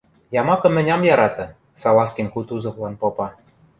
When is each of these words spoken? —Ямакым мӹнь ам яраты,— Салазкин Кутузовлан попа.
—Ямакым 0.41 0.71
мӹнь 0.75 0.91
ам 0.95 1.01
яраты,— 1.13 1.45
Салазкин 1.81 2.27
Кутузовлан 2.33 2.93
попа. 3.01 3.27